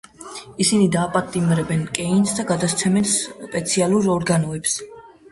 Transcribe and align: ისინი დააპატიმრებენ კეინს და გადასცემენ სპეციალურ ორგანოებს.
ისინი 0.63 0.85
დააპატიმრებენ 0.93 1.83
კეინს 1.97 2.33
და 2.39 2.45
გადასცემენ 2.51 3.05
სპეციალურ 3.11 4.09
ორგანოებს. 4.15 4.73